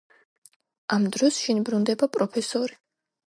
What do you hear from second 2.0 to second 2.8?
პროფესორი.